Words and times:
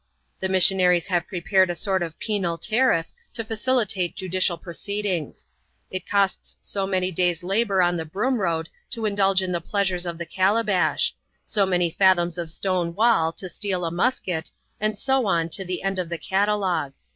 The 0.39 0.49
missionaries 0.49 1.05
have 1.05 1.27
prepared 1.27 1.69
a 1.69 1.75
sort 1.75 2.01
of 2.01 2.17
penal 2.17 2.57
tariff 2.57 3.11
to 3.33 3.45
facilitate 3.45 4.15
judicial 4.15 4.57
proceedings. 4.57 5.45
It 5.91 6.09
costs 6.09 6.57
so 6.59 6.87
many 6.87 7.11
days' 7.11 7.43
labour 7.43 7.83
on 7.83 7.97
the 7.97 8.03
Broom 8.05 8.39
Road 8.41 8.67
to 8.89 9.05
indulge 9.05 9.43
in 9.43 9.51
the 9.51 9.61
pleasures 9.61 10.07
of 10.07 10.17
the 10.17 10.25
calabash; 10.25 11.13
so 11.45 11.67
many 11.67 11.91
fathoms 11.91 12.39
of 12.39 12.49
stone 12.49 12.95
wall 12.95 13.31
to 13.33 13.47
steal 13.47 13.85
a 13.85 13.91
musket; 13.91 14.49
and 14.79 14.97
so 14.97 15.27
on 15.27 15.49
to 15.49 15.63
the 15.63 15.83
end 15.83 15.99
of 15.99 16.09
the 16.09 16.17
catalogue. 16.17 16.93